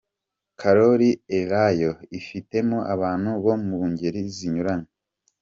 [0.59, 4.89] Korali Elayo ifitemo abantu bo mu ngeri zinyuranye,.